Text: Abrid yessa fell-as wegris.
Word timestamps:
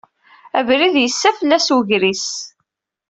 Abrid 0.59 0.95
yessa 0.99 1.29
fell-as 1.37 1.67
wegris. 1.75 2.27